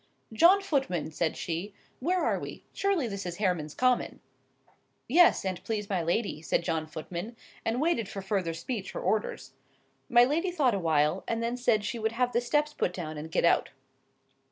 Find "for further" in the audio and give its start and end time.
8.09-8.55